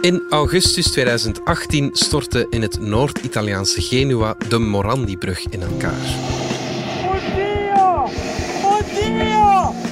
[0.00, 6.06] In augustus 2018 stortte in het Noord-Italiaanse Genua de Morandi-brug in elkaar.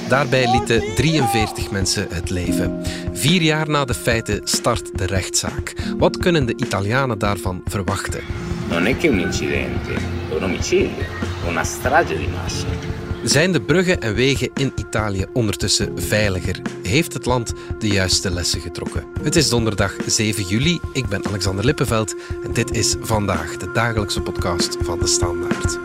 [0.07, 2.81] Daarbij lieten 43 mensen het leven.
[3.13, 5.73] Vier jaar na de feiten start de rechtszaak.
[5.97, 8.21] Wat kunnen de Italianen daarvan verwachten?
[8.69, 9.91] Non è che un incidente,
[10.31, 11.05] un omicidio,
[11.47, 12.94] una strage di massa.
[13.25, 16.61] Zijn de bruggen en wegen in Italië ondertussen veiliger?
[16.83, 19.03] Heeft het land de juiste lessen getrokken?
[19.21, 20.79] Het is donderdag 7 juli.
[20.93, 25.79] Ik ben Alexander Lippenveld en dit is vandaag de dagelijkse podcast van de Standaard.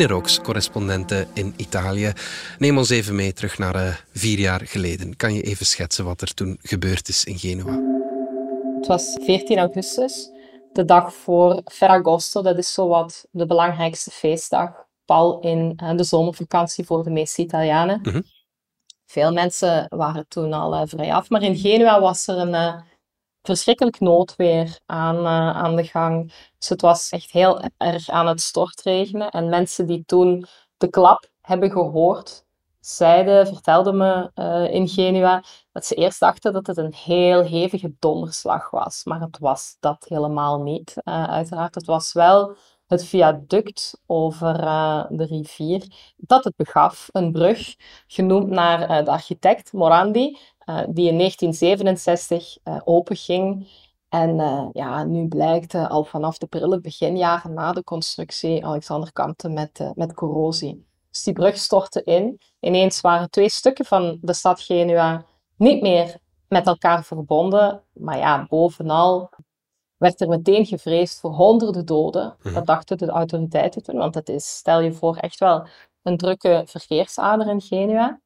[0.00, 2.12] Ine Rooks, correspondente in Italië.
[2.58, 5.16] Neem ons even mee terug naar uh, vier jaar geleden.
[5.16, 7.80] Kan je even schetsen wat er toen gebeurd is in Genua?
[8.76, 10.30] Het was 14 augustus,
[10.72, 12.42] de dag voor Ferragosto.
[12.42, 14.70] Dat is zowat de belangrijkste feestdag,
[15.04, 18.00] pal in uh, de zomervakantie voor de meeste Italianen.
[18.02, 18.20] Mhm.
[19.06, 22.84] Veel mensen waren toen al uh, vrij af, maar in Genua was er een
[23.42, 26.32] verschrikkelijk noodweer aan, uh, aan de gang.
[26.58, 29.30] Dus het was echt heel erg aan het stortregenen.
[29.30, 32.44] En mensen die toen de klap hebben gehoord,
[32.80, 37.94] zeiden, vertelden me uh, in Genua, dat ze eerst dachten dat het een heel hevige
[37.98, 39.04] donderslag was.
[39.04, 41.74] Maar het was dat helemaal niet, uh, uiteraard.
[41.74, 42.56] Het was wel
[42.90, 44.54] het viaduct over
[45.08, 47.08] de rivier dat het begaf.
[47.12, 53.68] Een brug, genoemd naar de architect Morandi, uh, die in 1967 uh, openging.
[54.08, 54.36] En
[54.72, 60.14] ja, nu blijkt al vanaf de prille beginjaren na de constructie Alexander kampte met, met
[60.14, 60.86] corrosie.
[61.10, 62.40] Dus die brug stortte in.
[62.60, 65.24] Ineens waren twee stukken van de stad Genua
[65.56, 67.82] niet meer met elkaar verbonden.
[67.92, 69.30] Maar ja, bovenal
[70.00, 72.36] werd er meteen gevreesd voor honderden doden.
[72.54, 75.66] Dat dachten de autoriteiten toen, want het is, stel je voor, echt wel
[76.02, 78.20] een drukke verkeersader in Genua.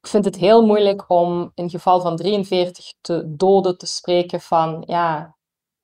[0.00, 4.82] Ik vind het heel moeilijk om in geval van 43 te doden te spreken van
[4.86, 5.36] ja,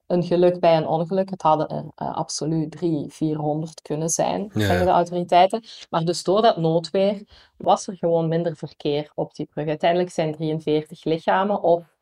[0.07, 1.31] een geluk bij een ongeluk.
[1.31, 4.61] Het hadden er uh, absoluut 300, 400 kunnen zijn, Ja.
[4.67, 5.65] zeggen de autoriteiten.
[5.91, 7.23] Maar dus door dat noodweer
[7.57, 9.67] was er gewoon minder verkeer op die brug.
[9.67, 11.94] Uiteindelijk zijn 43 lichamen of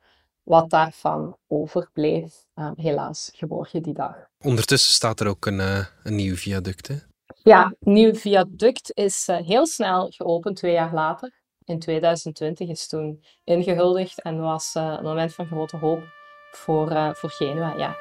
[0.43, 4.17] wat daarvan overbleef, uh, helaas geborgen die dag.
[4.39, 6.89] Ondertussen staat er ook een, uh, een nieuw viaduct.
[6.89, 6.97] Hè?
[7.43, 13.25] Ja, nieuw viaduct is uh, heel snel geopend, twee jaar later in 2020 is toen
[13.45, 16.03] ingehuldigd en was uh, een moment van grote hoop
[16.51, 17.75] voor, uh, voor Genua.
[17.77, 17.97] Ja.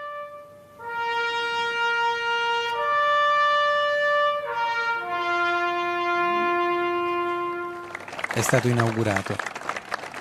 [8.33, 9.50] È stato inaugurato.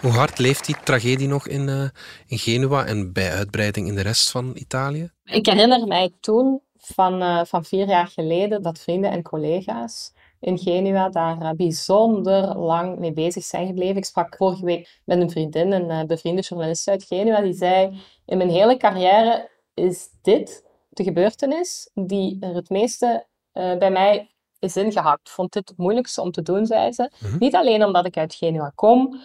[0.00, 1.88] Hoe hard leeft die tragedie nog in, uh,
[2.26, 5.10] in Genua en bij uitbreiding in de rest van Italië?
[5.24, 11.08] Ik herinner mij toen, van, van vier jaar geleden, dat vrienden en collega's in Genua
[11.08, 13.96] daar uh, bijzonder lang mee bezig zijn gebleven.
[13.96, 18.36] Ik sprak vorige week met een vriendin, een bevriende journalist uit Genua, die zei, in
[18.36, 25.28] mijn hele carrière is dit de gebeurtenis die er het meeste bij mij is ingehakt.
[25.28, 27.10] Ik vond dit het moeilijkste om te doen, zei ze.
[27.18, 27.38] Mhm.
[27.38, 29.20] Niet alleen omdat ik uit Genua kom,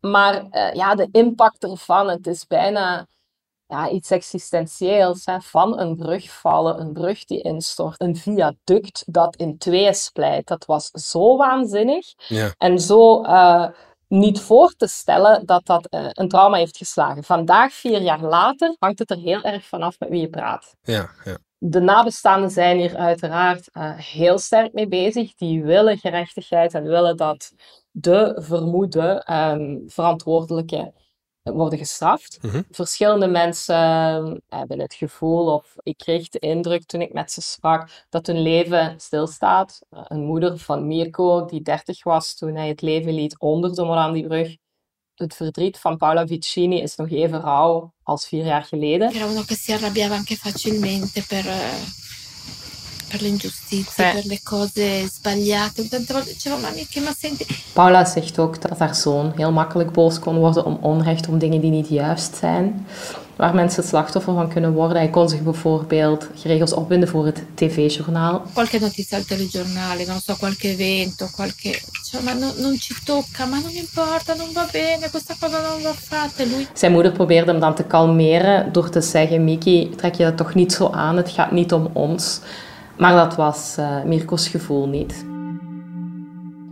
[0.00, 3.06] maar ja, de impact ervan, het is bijna
[3.66, 9.36] ja, iets existentieels, hè, van een brug vallen, een brug die instort, een viaduct dat
[9.36, 10.46] in tweeën splijt.
[10.46, 12.54] Dat was zo waanzinnig Ja.
[12.58, 13.68] en zo uh,
[14.08, 17.24] niet voor te stellen dat dat uh, een trauma heeft geslagen.
[17.24, 20.74] Vandaag, vier jaar later, hangt het er heel erg vanaf met wie je praat.
[20.82, 21.38] Ja, ja.
[21.58, 25.34] De nabestaanden zijn hier uiteraard uh, heel sterk mee bezig.
[25.34, 27.52] Die willen gerechtigheid en willen dat
[27.90, 30.92] de vermoede um, verantwoordelijke
[31.42, 32.38] worden gestraft.
[32.42, 32.62] Mhm.
[32.70, 33.76] Verschillende mensen
[34.26, 38.26] uh, hebben het gevoel, of ik kreeg de indruk toen ik met ze sprak, dat
[38.26, 39.80] hun leven stilstaat.
[39.90, 43.84] Uh, een moeder van Mirko, die 30 was toen hij het leven liet onder de
[43.84, 44.56] Morandi-brug.
[45.14, 49.12] Het verdriet van Paola Vicini is nog even rauw als vier jaar geleden.
[49.14, 51.52] Era uno che si arrabbiava anche facilmente per, uh,
[53.10, 54.12] per le ingiustizie, Beh.
[54.12, 55.88] per le cose sbagliate.
[55.88, 57.46] Tante volte diceva, ma che ma senti...
[57.72, 61.60] Paula zegt ook dat haar zoon heel makkelijk boos kon worden om onrecht, om dingen
[61.60, 62.86] die niet juist zijn.
[63.36, 64.96] Waar mensen het slachtoffer van kunnen worden.
[64.96, 68.42] Hij kon zich bijvoorbeeld geregeld opwinden voor het tv-journaal.
[68.52, 71.80] Qualche notizia al telegiornale, non so, qualche evento, qualche...
[72.24, 75.94] Ma no, non ci tocca, ma non importa, non va bene, questa cosa non va
[75.94, 76.44] fatta.
[76.44, 76.66] Lui...
[76.74, 80.54] Zijn moeder probeerde hem dan te kalmeren door te zeggen, Miki, trek je dat toch
[80.54, 82.40] niet zo aan, het gaat niet om ons.
[83.00, 85.24] Maar dat was uh, Mirko's gevoel niet.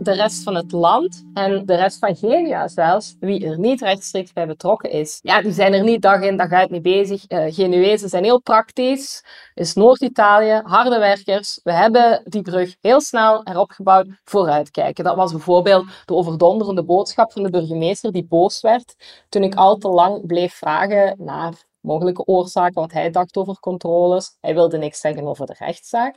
[0.01, 4.33] de rest van het land en de rest van Genua zelfs, wie er niet rechtstreeks
[4.33, 7.31] bij betrokken is, ja, die zijn er niet dag in dag uit mee bezig.
[7.31, 9.23] Uh, Genuezen zijn heel praktisch,
[9.53, 11.59] is Noord-Italië, harde werkers.
[11.63, 15.03] We hebben die brug heel snel erop gebouwd, vooruitkijken.
[15.03, 18.95] Dat was bijvoorbeeld de overdonderende boodschap van de burgemeester die boos werd
[19.29, 24.37] toen ik al te lang bleef vragen naar mogelijke oorzaken, wat hij dacht over controles.
[24.41, 26.15] Hij wilde niks zeggen over de rechtszaak.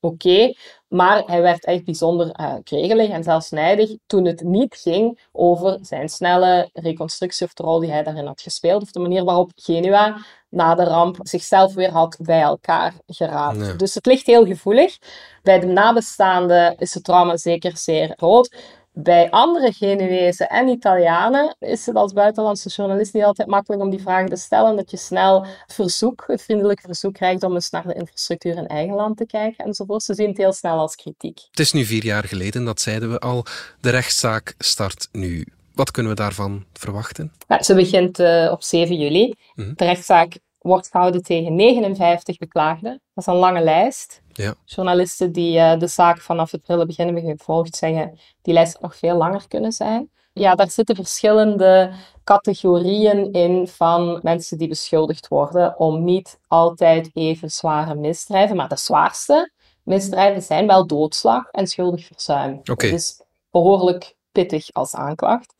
[0.00, 0.28] Oké.
[0.30, 0.54] Eh,
[0.88, 5.78] maar hij werd echt bijzonder uh, kregelig en zelfs nijdig toen het niet ging over
[5.82, 9.50] zijn snelle reconstructie of de rol die hij daarin had gespeeld, of de manier waarop
[9.54, 10.16] Genua
[10.48, 13.78] na de ramp zichzelf weer had bij elkaar geraapt.
[13.78, 14.98] Dus het ligt heel gevoelig.
[15.42, 18.56] Bij de nabestaanden is het trauma zeker zeer groot.
[18.96, 24.00] Bij andere Genuezen en Italianen is het als buitenlandse journalist niet altijd makkelijk om die
[24.00, 24.76] vragen te stellen.
[24.76, 28.66] Dat je snel het verzoek, het vriendelijk verzoek krijgt om eens naar de infrastructuur in
[28.66, 30.02] eigen land te kijken enzovoort.
[30.02, 31.40] Ze zien het heel snel als kritiek.
[31.50, 33.44] Het is nu vier jaar geleden, dat zeiden we al.
[33.80, 35.46] De rechtszaak start nu.
[35.72, 37.32] Wat kunnen we daarvan verwachten?
[37.48, 39.34] Ja, ze begint uh, op 7 juli.
[39.54, 39.72] Mm -hmm.
[39.76, 42.90] De rechtszaak wordt gehouden tegen 59 beklaagden.
[43.14, 44.22] Dat is een lange lijst.
[44.32, 44.54] Ja.
[44.64, 48.96] Journalisten die uh, de zaak vanaf het prille begin hebben gevolgd, zeggen die lijst nog
[48.96, 50.10] veel langer kunnen zijn.
[50.32, 51.92] Ja, daar zitten verschillende
[52.24, 58.56] categorieën in van mensen die beschuldigd worden om niet altijd even zware misdrijven.
[58.56, 59.52] Maar de zwaarste
[59.82, 62.60] misdrijven zijn wel doodslag en schuldig verzuim.
[62.64, 62.90] Okay.
[62.90, 65.54] Dat is behoorlijk pittig als aanklacht.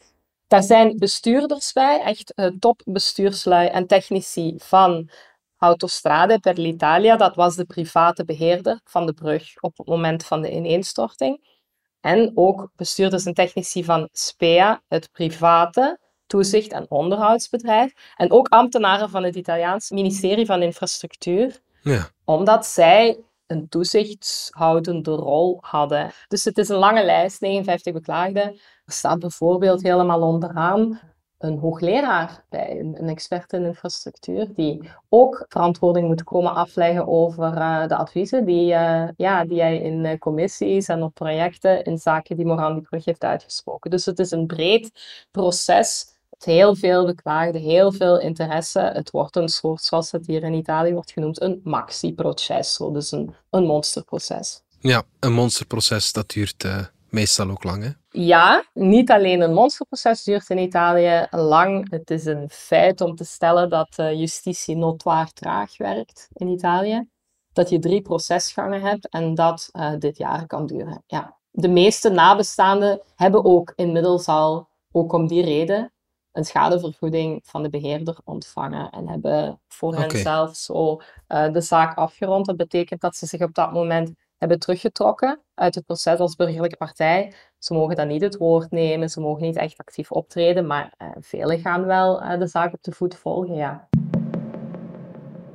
[0.54, 5.10] Daar zijn bestuurders bij, echt uh, topbestuurslui en technici van
[5.58, 7.16] Autostrade per l'Italia.
[7.16, 11.62] Dat was de private beheerder van de brug op het moment van de ineenstorting.
[12.00, 17.92] En ook bestuurders en technici van SPEA, het private toezicht- en onderhoudsbedrijf.
[18.16, 21.60] En ook ambtenaren van het Italiaanse ministerie van Infrastructuur.
[21.82, 22.10] Ja.
[22.24, 26.10] Omdat zij een toezichtshoudende rol hadden.
[26.28, 28.60] Dus het is een lange lijst, 59 beklaagden.
[28.84, 31.00] Er staat bijvoorbeeld helemaal onderaan
[31.38, 37.86] een hoogleraar bij, een expert in infrastructuur, die ook verantwoording moet komen afleggen over uh,
[37.86, 42.36] de adviezen die, uh, ja, die hij in uh, commissies en op projecten in zaken
[42.36, 43.90] die Moran die Brug heeft uitgesproken.
[43.90, 44.90] Dus het is een breed
[45.30, 48.80] proces heel veel beklaagden, heel veel interesse.
[48.80, 53.34] Het wordt een soort, zoals het hier in Italië wordt genoemd, een maxi-processo, dus een,
[53.50, 54.62] een monsterproces.
[54.78, 57.90] Ja, een monsterproces, dat duurt uh, meestal ook lang, hè?
[58.10, 61.90] Ja, niet alleen een monsterproces duurt in Italië lang.
[61.90, 67.08] Het is een feit om te stellen dat uh, justitie notwaar traag werkt in Italië.
[67.52, 71.02] Dat je drie procesgangen hebt en dat uh, dit jaar kan duren.
[71.06, 71.36] Ja.
[71.50, 75.92] De meeste nabestaanden hebben ook inmiddels al, ook om die reden,
[76.32, 80.00] een schadevergoeding van de beheerder ontvangen en hebben voor Oké.
[80.00, 82.46] henzelf zo uh, de zaak afgerond.
[82.46, 84.12] Dat betekent dat ze zich op dat moment
[84.44, 87.34] hebben teruggetrokken uit het proces als burgerlijke partij.
[87.58, 91.08] Ze mogen dan niet het woord nemen, ze mogen niet echt actief optreden, maar uh,
[91.20, 93.88] velen gaan wel uh, de zaak op de voet volgen, ja.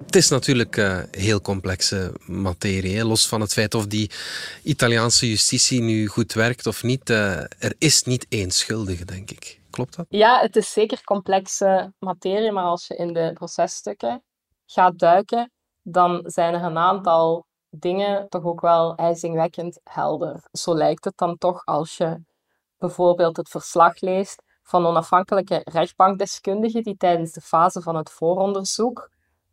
[0.05, 2.97] Het is natuurlijk uh, heel complexe materie.
[2.97, 3.03] Hè?
[3.03, 4.11] Los van het feit of die
[4.63, 7.09] Italiaanse justitie nu goed werkt of niet.
[7.09, 9.59] Er is niet één schuldige, denk ik.
[9.69, 10.05] Klopt dat?
[10.09, 14.23] Ja, het is zeker complexe materie, maar als je in de processtukken
[14.65, 15.51] gaat duiken,
[15.83, 20.43] dan zijn er een aantal dingen toch ook wel ijzingwekkend helder.
[20.51, 22.21] Zo lijkt het dan toch als je
[22.77, 29.09] bijvoorbeeld het verslag leest van onafhankelijke rechtbankdeskundigen die tijdens de fase van het vooronderzoek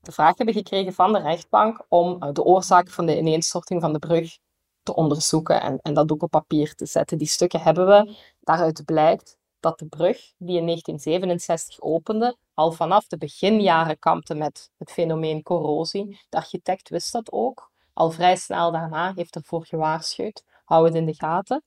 [0.07, 3.99] de vraag hebben gekregen van de rechtbank om de oorzaak van de ineenstorting van de
[3.99, 4.39] brug
[4.83, 7.19] te onderzoeken en, en dat ook op papier te zetten.
[7.19, 8.17] Die stukken hebben we.
[8.41, 14.71] Daaruit blijkt dat de brug, die in 1967 opende, al vanaf de beginjaren kampte met
[14.77, 16.21] het fenomeen corrosie.
[16.29, 17.71] De architect wist dat ook.
[17.97, 20.45] Al vrij snel daarna heeft ervoor gewaarschuwd.
[20.65, 21.63] Hou het in de gaten.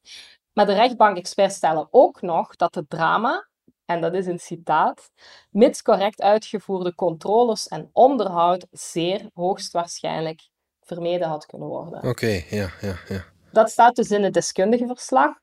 [0.53, 3.47] Maar de rechtbankexperts stellen ook nog dat het drama,
[3.85, 5.11] en dat is een citaat,
[5.49, 10.49] mits correct uitgevoerde controles en onderhoud zeer hoogstwaarschijnlijk
[10.81, 11.99] vermeden had kunnen worden.
[11.99, 13.23] Oké, okay, ja, ja, ja.
[13.51, 15.35] Dat staat dus in het deskundige verslag,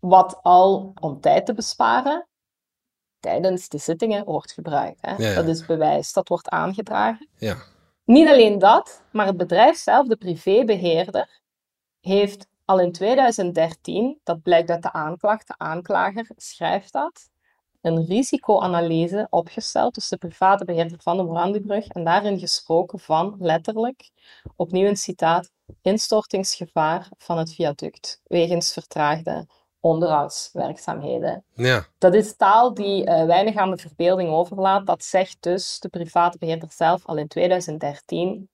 [0.00, 2.28] wat al om tijd te besparen
[3.20, 4.98] tijdens de zittingen wordt gebruikt.
[5.00, 5.10] Hè?
[5.10, 5.34] Ja, ja.
[5.34, 7.28] Dat is bewijs, dat wordt aangedragen.
[7.36, 7.56] Ja.
[8.04, 11.40] Niet alleen dat, maar het bedrijf zelf, de privébeheerder,
[12.00, 17.30] heeft al in 2013, dat blijkt uit de aanklacht, de aanklager schrijft dat,
[17.80, 24.10] een risicoanalyse opgesteld, dus de private beheerder van de Morandi-brug, en daarin gesproken van, letterlijk,
[24.56, 25.50] opnieuw een citaat,
[25.82, 29.46] instortingsgevaar van het viaduct, wegens vertraagde
[29.82, 31.44] onderhoudswerkzaamheden.
[31.52, 31.86] Ja.
[31.98, 34.86] Dat is taal die uh, weinig aan de verbeelding overlaat.
[34.86, 38.48] Dat zegt dus de private beheerder zelf al in 2013,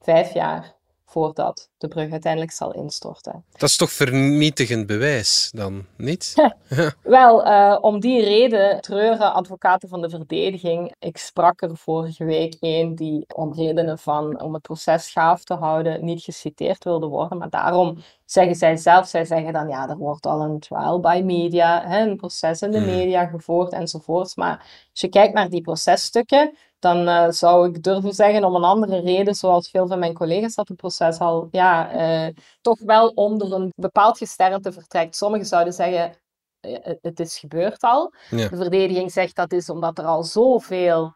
[0.00, 0.74] vijf jaar
[1.04, 3.44] voordat de brug uiteindelijk zal instorten.
[3.52, 6.34] Dat is toch vernietigend bewijs dan, niet?
[7.02, 10.94] Wel, uh, om die reden treuren advocaten van de verdediging.
[10.98, 15.54] Ik sprak er vorige week een die om redenen van om het proces gaaf te
[15.54, 17.38] houden niet geciteerd wilde worden.
[17.38, 21.22] Maar daarom zeggen zij zelf, zij zeggen dan ja, er wordt al een trial by
[21.24, 22.86] media, hè, een proces in de hmm.
[22.86, 24.36] media gevoerd enzovoort.
[24.36, 24.58] Maar
[24.90, 29.00] als je kijkt naar die processtukken, dan uh, zou ik durven zeggen om een andere
[29.00, 32.28] reden, zoals veel van mijn collega's dat het proces al ja, uh,
[32.60, 35.16] toch wel onder een bepaald gesternte vertrekt.
[35.16, 36.16] Sommigen zouden zeggen,
[36.60, 38.12] uh, het is gebeurd al.
[38.30, 41.14] De verdediging zegt dat is omdat er al zoveel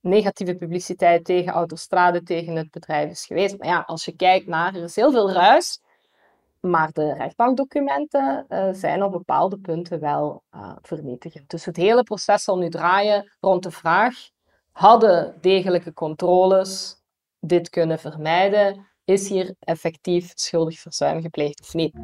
[0.00, 3.58] negatieve publiciteit tegen autostrade, tegen het bedrijf is geweest.
[3.58, 5.80] Maar ja, als je kijkt naar, er is heel veel ruis,
[6.60, 10.42] maar de rechtbankdocumenten zijn op bepaalde punten wel
[10.82, 11.50] vernietigend.
[11.50, 14.14] Dus het hele proces zal nu draaien rond de vraag
[14.72, 16.96] Hadden degelijke controles
[17.40, 18.90] dit kunnen vermijden?
[19.04, 21.94] Is hier effectief schuldig verzuim gepleegd of niet?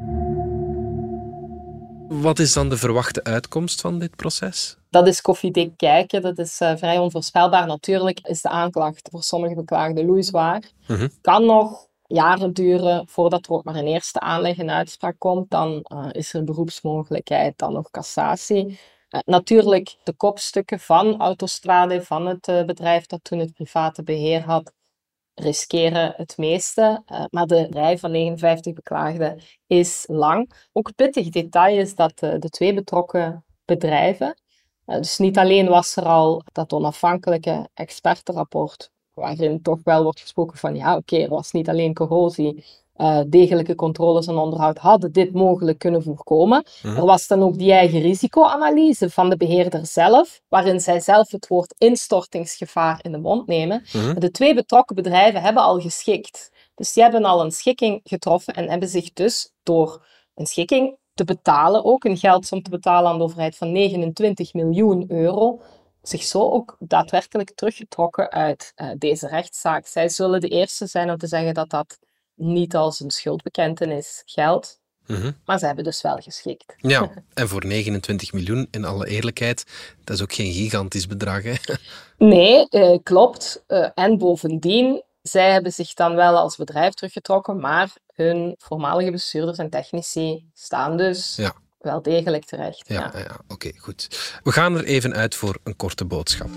[2.09, 4.76] Wat is dan de verwachte uitkomst van dit proces?
[4.90, 6.23] Dat is koffiedik kijken.
[6.23, 7.67] Dat is uh, vrij onvoorspelbaar.
[7.67, 10.71] Natuurlijk is de aanklacht voor sommige beklaagden loeizwaar.
[10.87, 15.50] Mm Kan nog jaren duren voordat er ook maar een eerste aanleg en uitspraak komt.
[15.50, 18.67] Dan uh, is er beroepsmogelijkheid, dan nog cassatie.
[19.11, 24.73] Uh, natuurlijk de kopstukken van Autostrade, van het bedrijf dat toen het private beheer had,
[25.38, 27.02] riskeren het meeste.
[27.12, 30.52] Uh, maar de rij van 59 beklaagden is lang.
[30.73, 34.35] Ook pittig detail is dat de twee betrokken bedrijven,
[34.85, 40.75] dus niet alleen was er al dat onafhankelijke expertenrapport, waarin toch wel wordt gesproken van
[40.75, 42.64] ja, oké, er was niet alleen corrosie,
[42.99, 46.64] uh, degelijke controles en onderhoud hadden dit mogelijk kunnen voorkomen.
[46.83, 46.97] Mhm.
[46.97, 51.47] Er was dan ook die eigen risicoanalyse van de beheerder zelf, waarin zij zelf het
[51.47, 53.85] woord instortingsgevaar in de mond nemen.
[53.93, 54.19] Mhm.
[54.19, 56.50] De twee betrokken bedrijven hebben al geschikt.
[56.75, 61.25] Dus die hebben al een schikking getroffen en hebben zich dus door een schikking te
[61.25, 65.61] betalen, ook een geldsom te betalen aan de overheid van 29 miljoen euro,
[66.02, 69.87] zich zo ook daadwerkelijk teruggetrokken uit uh, deze rechtszaak.
[69.87, 71.99] Zij zullen de eerste zijn om te zeggen dat dat
[72.38, 74.80] niet als een schuldbekentenis geldt.
[75.07, 75.33] Mhm.
[75.45, 76.75] Maar ze hebben dus wel geschikt.
[76.76, 79.64] Ja, en voor 29 miljoen, in alle eerlijkheid,
[80.04, 81.42] dat is ook geen gigantisch bedrag.
[81.42, 81.54] Hè?
[82.18, 83.64] Nee, uh, klopt.
[83.68, 89.59] Uh, en bovendien, zij hebben zich dan wel als bedrijf teruggetrokken, maar hun voormalige bestuurders
[89.59, 92.82] en technici staan dus ja wel degelijk terecht.
[92.87, 93.37] Ja, ja.
[93.49, 94.08] oké, goed.
[94.42, 96.50] We gaan er even uit voor een korte boodschap.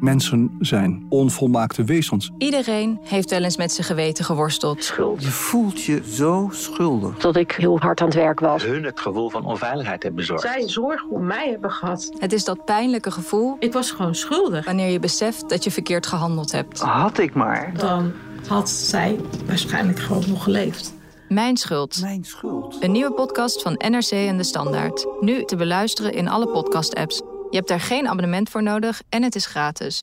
[0.00, 2.30] Mensen zijn onvolmaakte wezens.
[2.38, 4.84] Iedereen heeft wel eens met zijn geweten geworsteld.
[4.84, 5.22] Schuld.
[5.22, 7.18] Je voelt je zo schuldig.
[7.18, 8.64] Dat ik heel hard aan het werk was.
[8.64, 10.42] Hun het gevoel van onveiligheid hebben bezorgd.
[10.42, 12.10] Zij zorg om mij hebben gehad.
[12.18, 13.56] Het is dat pijnlijke gevoel.
[13.58, 14.64] Ik was gewoon schuldig.
[14.64, 16.80] Wanneer je beseft dat je verkeerd gehandeld hebt.
[16.80, 17.72] Had ik maar.
[17.76, 18.12] Dan
[18.46, 20.92] had zij waarschijnlijk gewoon nog geleefd.
[21.32, 22.00] Mijn schuld.
[22.00, 22.76] Mijn schuld.
[22.80, 25.06] Een nieuwe podcast van NRC en De Standaard.
[25.20, 27.16] Nu te beluisteren in alle podcast-apps.
[27.50, 30.00] Je hebt daar geen abonnement voor nodig en het is gratis.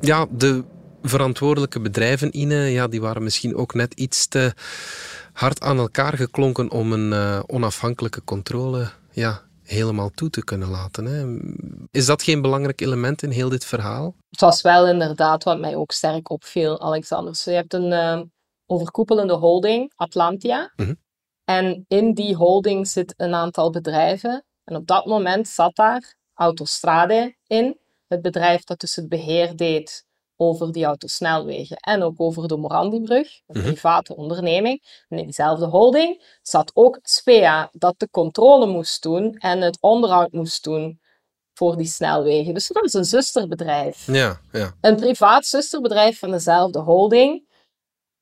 [0.00, 0.64] Ja, de
[1.02, 4.52] verantwoordelijke bedrijven, Ine, ja, die waren misschien ook net iets te
[5.32, 11.04] hard aan elkaar geklonken om een uh, onafhankelijke controle ja, helemaal toe te kunnen laten.
[11.04, 11.38] Hè.
[11.90, 14.14] Is dat geen belangrijk element in heel dit verhaal?
[14.30, 17.40] Het was wel inderdaad wat mij ook sterk opviel, Alexander.
[17.44, 18.20] je hebt een, uh,
[18.66, 20.72] overkoepelende holding, Atlantia.
[20.76, 20.94] Mhm.
[21.44, 24.44] En in die holding zit een aantal bedrijven.
[24.64, 30.04] En op dat moment zat daar Autostrade in, het bedrijf dat dus het beheer deed
[30.36, 33.72] over die autosnelwegen en ook over de Morandibrug, een mhm.
[33.72, 35.04] private onderneming.
[35.08, 40.32] En in diezelfde holding zat ook Spea, dat de controle moest doen en het onderhoud
[40.32, 41.00] moest doen
[41.54, 42.54] voor die snelwegen.
[42.54, 44.06] Dus dat is een zusterbedrijf.
[44.06, 44.74] Ja, ja.
[44.80, 47.45] Een privaat zusterbedrijf van dezelfde holding,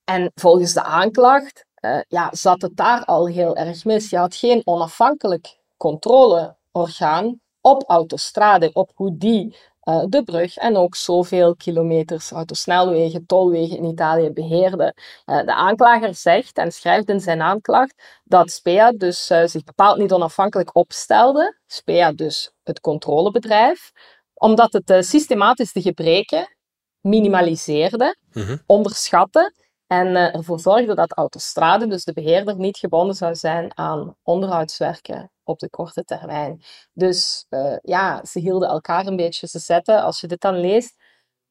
[0.05, 4.11] en volgens de aanklacht uh, ja, zat het daar al heel erg mis.
[4.11, 10.95] Je had geen onafhankelijk controleorgaan op autostrade, op hoe die uh, de brug en ook
[10.95, 14.95] zoveel kilometers autosnelwegen, tolwegen in Italië beheerde.
[15.27, 20.13] Uh, de aanklager zegt en schrijft in zijn aanklacht dat Spea dus zich bepaald niet
[20.13, 21.59] onafhankelijk opstelde.
[21.67, 23.93] Spea dus het controlebedrijf,
[24.35, 26.57] omdat het systematisch de gebreken
[27.01, 29.53] minimaliseerde, mm onderschatte
[29.95, 35.31] en uh, ervoor zorgde dat Autostrade, dus de beheerder, niet gebonden zou zijn aan onderhoudswerken
[35.43, 36.63] op de korte termijn.
[36.93, 40.03] Dus uh, ja, ze hielden elkaar een beetje te zetten.
[40.03, 41.03] Als je dit dan leest,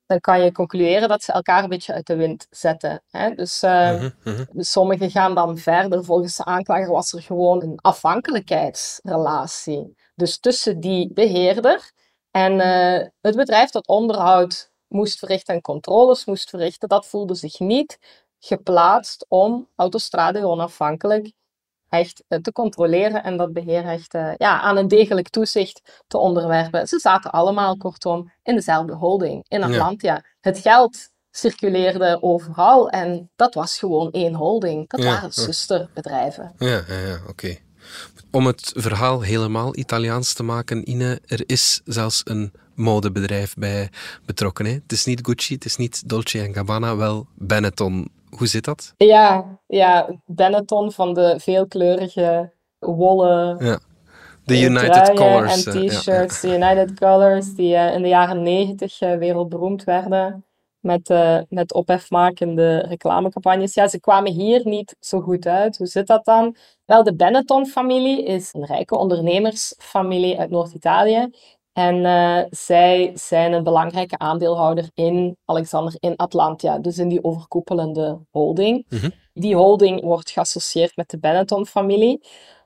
[0.06, 3.04] dan kan je concluderen dat ze elkaar een beetje uit de wind zetten.
[3.10, 3.36] Hè?
[3.36, 4.10] Dus uh,
[4.58, 6.04] sommigen gaan dan verder.
[6.04, 9.96] Volgens de aanklager was er gewoon een afhankelijkheidsrelatie.
[10.16, 11.92] Dus tussen die beheerder
[12.32, 12.60] en
[13.22, 18.00] het bedrijf dat onderhoud moest verrichten en controles moest verrichten, dat voelde zich niet
[18.46, 21.32] geplaatst om Autostrade onafhankelijk
[21.90, 26.18] echt eh, te controleren en dat beheer echt eh, ja, aan een degelijk toezicht te
[26.18, 26.88] onderwerpen.
[26.88, 30.24] Ze zaten allemaal, kortom, in dezelfde holding in Atlantia.
[30.42, 34.90] Het geld circuleerde overal en dat was gewoon één holding.
[34.90, 35.42] Dat Ja, waren ja.
[35.44, 36.54] zusterbedrijven.
[36.58, 37.58] Ja, ja, ja oké.
[38.32, 43.90] Om het verhaal helemaal Italiaans te maken, Ine, er is zelfs een modebedrijf bij
[44.26, 44.66] betrokken.
[44.66, 44.72] Hè?
[44.72, 48.12] Het is niet Gucci, het is niet Dolce Gabbana, wel Benetton.
[48.38, 48.94] Hoe zit dat?
[48.98, 53.80] Ja, ja, Benetton van de veelkleurige wollen Ja.
[54.46, 55.66] De eh, United Colors.
[55.66, 60.46] en eh, t-shirts, de United Colors, die eh, in de jaren negentig wereldberoemd werden
[60.84, 63.74] met, eh, met ophefmakende reclamecampagnes.
[63.74, 65.78] Ja, ze kwamen hier niet zo goed uit.
[65.78, 66.56] Hoe zit dat dan?
[66.86, 71.30] Wel, de Benetton-familie is een rijke ondernemersfamilie uit Noord-Italië.
[71.74, 78.20] En eh, zij zijn een belangrijke aandeelhouder in Alexander in Atlantia, dus in die overkoepelende
[78.32, 78.86] holding.
[78.90, 79.10] Mhm.
[79.34, 82.18] Die holding wordt geassocieerd met de Benetton-familie.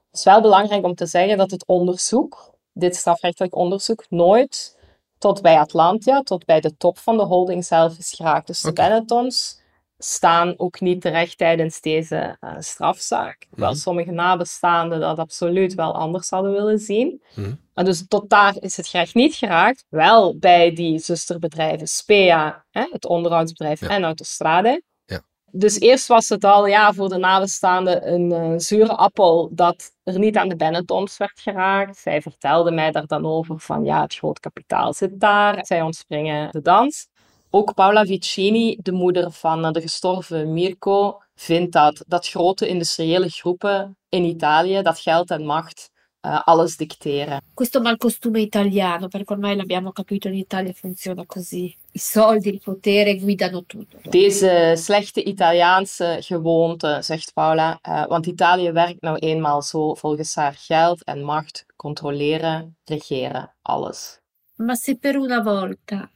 [0.09, 4.77] Het is wel belangrijk om te zeggen dat het onderzoek, dit strafrechtelijk onderzoek, nooit
[5.17, 8.47] tot bij Atlantia, tot bij de top van de holding zelf is geraakt.
[8.47, 8.73] Dus de.
[8.73, 9.61] Benettons
[9.97, 13.47] staan ook niet terecht tijdens deze eh, strafzaak.
[13.49, 13.77] Wel Mhm.
[13.79, 17.21] sommige nabestaanden dat absoluut wel anders hadden willen zien.
[17.35, 17.53] Mhm.
[17.73, 19.85] En dus tot daar is het gerecht niet geraakt.
[19.89, 23.87] Wel bij die zusterbedrijven Spea, hè, het onderhoudsbedrijf, Ja.
[23.87, 24.81] en Autostrade.
[25.05, 25.21] Ja.
[25.51, 30.19] Dus eerst was het al ja, voor de nabestaanden een eh, zure appel dat er
[30.19, 31.97] niet aan de Benettons werd geraakt.
[31.97, 35.65] Zij vertelde mij daar dan over van ja, het groot kapitaal zit daar.
[35.65, 37.07] Zij ontspringen de dans.
[37.49, 43.29] Ook Paola Vicini, de moeder van eh, de gestorven Mirko, vindt dat, dat grote industriële
[43.29, 47.41] groepen in Italië, dat geld en macht eh, alles dicteren.
[47.53, 51.75] Questo malcostume italiano, perché ormai l'abbiamo capito in Italia funziona così.
[51.91, 53.97] I soldi, il potere guidano tutto.
[54.09, 60.55] Deze slechte Italiaanse gewoonte, zegt Paula, eh, want Italië werkt nou eenmaal zo volgens haar
[60.57, 64.19] geld en macht controleren, regeren, alles.
[64.55, 66.11] Ma se per una volta,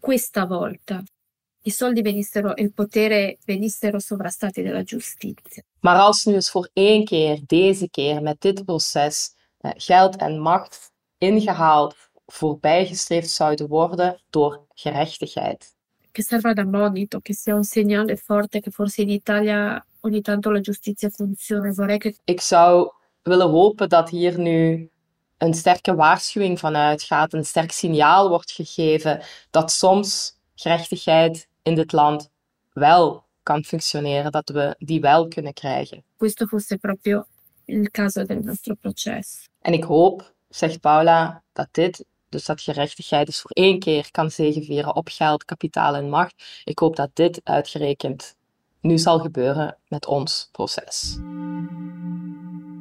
[0.00, 1.02] questa volta,
[1.62, 6.68] i soldi venissero e il potere venissero sovrastati dalla giustizia, Maar als nu eens voor
[6.72, 9.34] één keer, deze keer, met dit proces,
[9.76, 11.94] geld en macht ingehaald,
[12.26, 15.74] voorbijgestreefd zouden worden door gerechtigheid.
[16.12, 20.50] che serva da monito, che sia un segnale forte che forse in Italia ogni tanto
[20.50, 21.72] la giustizia funziona.
[21.72, 22.90] Vorrei che Ik zou
[23.22, 24.88] willen hopen dat hier nu
[25.40, 31.92] een sterke waarschuwing van uitgaat, een sterk signaal wordt gegeven dat soms gerechtigheid in dit
[31.92, 32.30] land
[32.72, 36.02] wel kan functioneren, dat we die wel kunnen krijgen.
[36.16, 37.24] questo fosse proprio
[37.64, 39.48] il caso del nostro processo.
[39.60, 44.30] En ik hoop, zegt Paula, dat dit, dus dat gerechtigheid dus voor één keer kan
[44.30, 46.62] zegevieren op geld, kapitaal en macht.
[46.64, 48.36] Ik hoop dat dit uitgerekend
[48.80, 51.16] nu zal gebeuren met ons proces.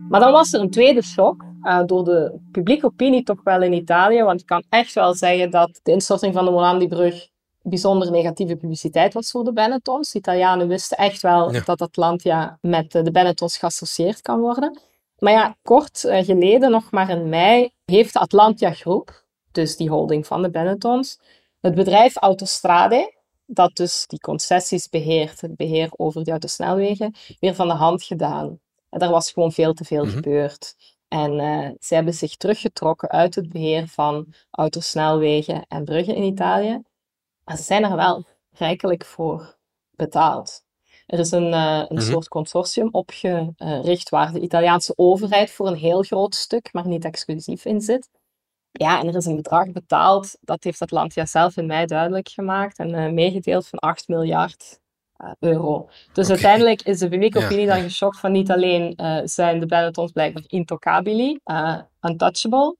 [0.09, 3.73] Maar dan was er een tweede shock eh, door de publieke opinie toch wel in
[3.73, 7.27] Italië, want ik kan echt wel zeggen dat de instorting van de Morandi-brug
[7.61, 10.11] bijzonder negatieve publiciteit was voor de Benettons.
[10.11, 11.61] De Italianen wisten echt wel Ja.
[11.65, 14.79] dat Atlantia met de Benettons geassocieerd kan worden.
[15.19, 19.89] Maar ja, kort eh, geleden, nog maar in mei, heeft de Atlantia Groep, dus die
[19.89, 21.19] holding van de Benettons,
[21.61, 23.13] het bedrijf Autostrade,
[23.45, 28.59] dat dus die concessies beheert, het beheer over die autosnelwegen, weer van de hand gedaan.
[28.89, 30.13] En daar was gewoon veel te veel Mhm.
[30.13, 30.75] gebeurd.
[31.09, 36.81] En eh, ze hebben zich teruggetrokken uit het beheer van autosnelwegen en bruggen in Italië.
[37.43, 39.57] Maar ze zijn er wel rijkelijk voor
[39.91, 40.63] betaald.
[41.05, 42.05] Er is een, eh, een Mhm.
[42.05, 47.65] soort consortium opgericht waar de Italiaanse overheid voor een heel groot stuk, maar niet exclusief
[47.65, 48.09] in zit.
[48.71, 52.77] Ja, en er is een bedrag betaald, dat heeft Atlantia zelf in mei duidelijk gemaakt
[52.77, 54.79] en eh, meegedeeld van 8 miljard
[55.39, 55.89] euro.
[56.13, 59.65] Dus uiteindelijk is de publieke Ja, opinie dan geschokt van niet alleen eh, zijn de
[59.65, 62.75] Benettons blijkbaar intoccabili, eh, untouchable,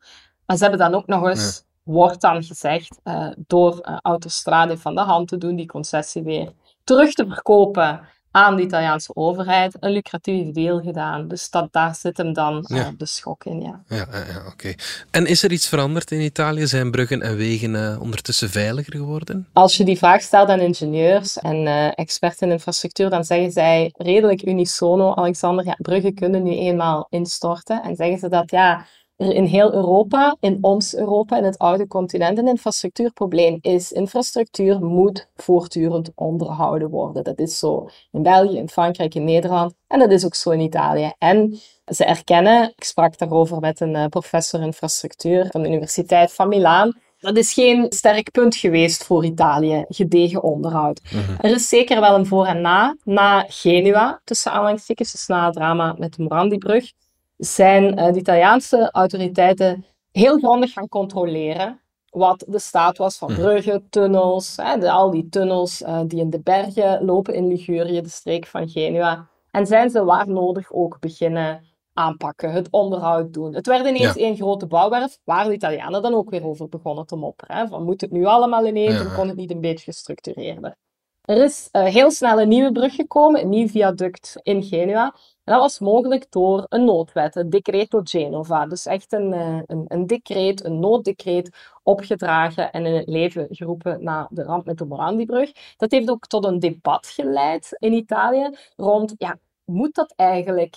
[0.46, 4.96] maar ze hebben dan ook nog eens, wordt dan gezegd, eh, door eh, Autostrade van
[4.96, 9.92] de hand te doen, die concessie weer terug te verkopen aan de Italiaanse overheid, een
[9.92, 11.28] lucratieve deal gedaan.
[11.28, 12.92] Dus dat, daar zit hem dan eh, Ja.
[12.98, 13.84] de schok in, ja.
[13.88, 14.74] Ja, ja, oké.
[15.12, 16.68] En is er iets veranderd in Italië?
[16.68, 19.48] Zijn bruggen en wegen eh, ondertussen veiliger geworden?
[19.54, 23.94] Als je die vraag stelt aan ingenieurs en eh, experten in infrastructuur, dan zeggen zij
[23.98, 27.84] redelijk unisono, Alexander, ja, bruggen kunnen nu eenmaal instorten.
[27.84, 28.86] En zeggen ze dat ja,
[29.20, 33.92] er in heel Europa, in ons Europa, in het oude continent, een infrastructuurprobleem is.
[33.92, 37.24] Infrastructuur moet voortdurend onderhouden worden.
[37.24, 39.74] Dat is zo in België, in Frankrijk, in Nederland.
[39.88, 41.12] En dat is ook zo in Italië.
[41.18, 46.48] En ze erkennen, ik sprak daarover met een eh, professor infrastructuur van de Universiteit van
[46.48, 51.02] Milaan, dat is geen sterk punt geweest voor Italië, gedegen onderhoud.
[51.42, 52.96] Er is zeker wel een voor en na.
[53.04, 56.92] Na Genua, tussen aanhalingstekens, dus na het drama met de Morandi-brug,
[57.40, 63.42] zijn uh, de Italiaanse autoriteiten heel grondig gaan controleren wat de staat was van mhm.
[63.42, 68.02] bruggen, tunnels, hè, de, al die tunnels uh, die in de bergen lopen in Ligurië,
[68.02, 69.28] de streek van Genua.
[69.52, 73.54] En zijn ze waar nodig ook beginnen aanpakken, het onderhoud doen.
[73.54, 77.16] Het werd ineens één grote bouwwerf, waar de Italianen dan ook weer over begonnen te
[77.16, 77.56] mopperen.
[77.56, 79.04] Hè, van moet het nu allemaal ineens, ja.
[79.04, 80.76] dan kon het niet een beetje gestructureerder.
[81.22, 85.16] Er is uh, heel snel een nieuwe brug gekomen, een nieuw viaduct in Genua.
[85.50, 88.66] Dat was mogelijk door een noodwet, het Decreto Genova.
[88.66, 94.04] Dus echt een, uh, een, een decreet, een nooddecreet opgedragen en in het leven geroepen
[94.04, 95.52] na de ramp met de Morandi-brug.
[95.78, 100.76] Dat heeft ook tot een debat geleid in Italië rond, ja, moet dat eigenlijk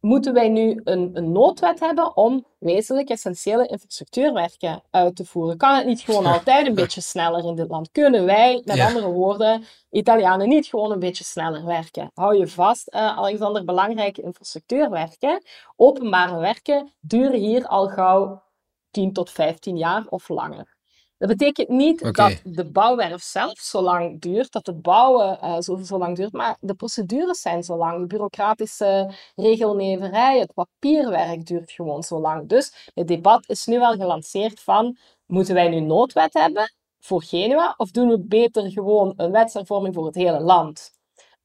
[0.00, 5.56] moeten wij nu een, een, noodwet hebben om wezenlijk essentiële infrastructuurwerken uit te voeren?
[5.56, 7.90] Kan het niet gewoon altijd een beetje sneller in dit land?
[7.90, 12.10] Kunnen wij, met andere woorden, Italianen niet gewoon een beetje sneller werken?
[12.14, 15.42] Hou je vast, uh, Alexander, belangrijke infrastructuurwerken,
[15.76, 18.42] openbare werken, duren hier al gauw
[18.90, 20.78] 10 tot 15 jaar of langer.
[21.20, 25.76] Dat betekent niet dat de bouwwerf zelf zo lang duurt, dat het bouwen uh, zo,
[25.76, 28.00] zo, lang duurt, maar de procedures zijn zo lang.
[28.00, 32.48] De bureaucratische regelneverij, het papierwerk duurt gewoon zo lang.
[32.48, 37.74] Dus het debat is nu wel gelanceerd van, moeten wij nu noodwet hebben voor Genua,
[37.76, 40.99] of doen we beter gewoon een wetshervorming voor het hele land?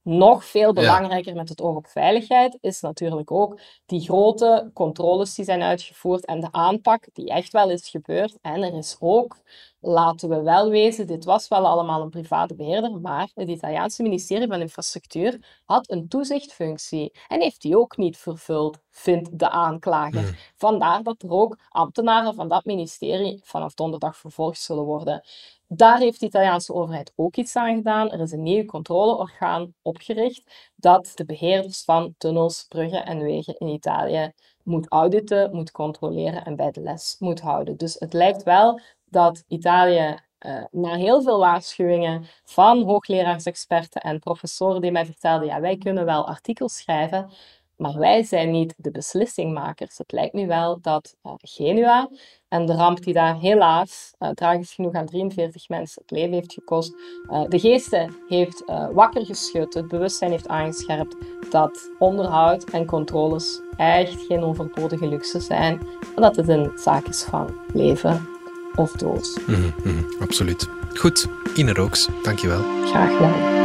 [0.05, 5.45] Nog veel belangrijker met het oog op veiligheid is natuurlijk ook die grote controles die
[5.45, 8.37] zijn uitgevoerd en de aanpak die echt wel is gebeurd.
[8.41, 9.37] En er is ook,
[9.79, 14.47] laten we wel wezen, dit was wel allemaal een private beheerder, maar het Italiaanse ministerie
[14.47, 20.21] van Infrastructuur had een toezichtfunctie en heeft die ook niet vervuld, vindt de aanklager.
[20.21, 20.35] Hmm.
[20.55, 25.23] Vandaar dat er ook ambtenaren van dat ministerie vanaf donderdag vervolgd zullen worden.
[25.67, 28.11] Daar heeft de Italiaanse overheid ook iets aan gedaan.
[28.11, 33.67] Er is een nieuw controleorgaan opgericht dat de beheerders van tunnels, bruggen en wegen in
[33.67, 34.31] Italië
[34.63, 37.77] moet auditen, moet controleren en bij de les moet houden.
[37.77, 44.81] Dus het lijkt wel dat Italië uh, na heel veel waarschuwingen van hoogleraars-experten en professoren
[44.81, 47.29] die mij vertelden, ja, wij kunnen wel artikels schrijven,
[47.77, 49.97] maar wij zijn niet de beslissingmakers.
[49.97, 52.09] Het lijkt nu wel dat uh, Genua
[52.55, 56.53] en de ramp die daar helaas uh, tragisch genoeg aan 43 mensen het leven heeft
[56.53, 56.93] gekost,
[57.31, 58.63] uh, de geesten heeft
[58.93, 61.15] wakker geschud, het bewustzijn heeft aangescherpt
[61.49, 67.23] dat onderhoud en controles echt geen overbodige luxe zijn, maar dat het een zaak is
[67.23, 68.27] van leven
[68.75, 69.41] of dood.
[69.47, 70.67] Mm -hmm, absoluut.
[70.93, 72.61] Goed, Ine Rooks, dankjewel.
[72.85, 73.64] Graag gedaan.